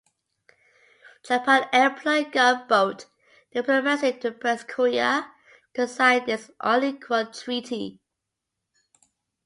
Japan 1.23 1.69
employed 1.71 2.31
gunboat 2.31 3.05
diplomacy 3.51 4.13
to 4.13 4.31
press 4.31 4.63
Korea 4.63 5.31
to 5.75 5.87
sign 5.87 6.25
this 6.25 6.49
unequal 6.59 7.27
treaty. 7.31 7.99